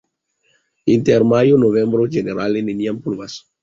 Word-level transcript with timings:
Inter 0.93 1.27
majo-novembro 1.33 2.09
ĝenerale 2.19 2.67
neniam 2.75 3.03
pluvas. 3.09 3.43